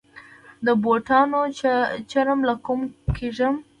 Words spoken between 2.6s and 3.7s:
کومه کیږي؟